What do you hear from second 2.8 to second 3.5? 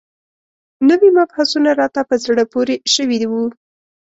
شوي وو.